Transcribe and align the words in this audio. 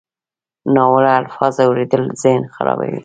ناوړه 0.75 1.13
الفاظ 1.21 1.55
اورېدل 1.65 2.03
ذهن 2.21 2.43
خرابوي. 2.55 2.99